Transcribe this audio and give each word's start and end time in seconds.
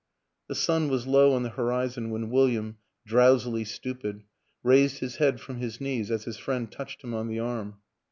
The 0.47 0.55
sun 0.55 0.89
was 0.89 1.05
low 1.05 1.33
on 1.35 1.43
the 1.43 1.49
horizon 1.51 2.09
when 2.09 2.31
William, 2.31 2.77
drowsily 3.05 3.63
stupid, 3.65 4.23
raised 4.63 4.97
his 4.97 5.17
head 5.17 5.39
from 5.39 5.57
his 5.57 5.79
knees 5.79 6.09
as 6.09 6.23
his 6.23 6.37
friend 6.39 6.71
touched 6.71 7.03
him 7.03 7.13
on 7.13 7.27
the 7.27 7.37
arm. 7.37 7.77